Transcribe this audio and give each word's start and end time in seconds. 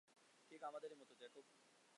ঠিক 0.51 0.61
আমাদেরই 0.63 0.97
মতো, 1.01 1.13
জ্যাকব! 1.19 1.35